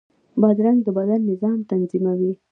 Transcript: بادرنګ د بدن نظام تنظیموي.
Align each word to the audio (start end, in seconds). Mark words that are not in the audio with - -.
بادرنګ 0.41 0.79
د 0.85 0.87
بدن 0.97 1.21
نظام 1.31 1.59
تنظیموي. 1.69 2.31